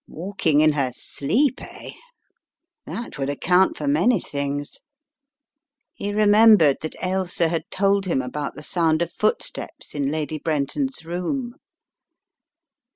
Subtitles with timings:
[0.07, 1.91] Walking in her sleep, eh?
[2.87, 4.79] That would account for many things.
[5.93, 11.05] He remembered that Ailsa had told him about the sound of footsteps in Lady Brenton's
[11.05, 11.53] room